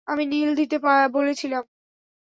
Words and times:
আমি 0.07 0.23
নীল 0.27 0.49
দিতে 0.59 0.77
বলেছিলাম। 1.11 1.63